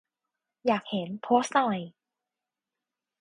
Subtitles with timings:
[0.65, 1.79] อยากเห็น โพสต์หน่อย